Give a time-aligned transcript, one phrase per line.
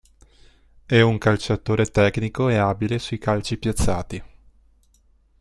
[0.83, 4.23] È un calciatore tecnico e abile sui calci piazzati.